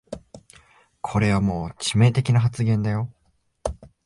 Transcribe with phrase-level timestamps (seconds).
[1.03, 3.13] これはもう致命的な発言だよ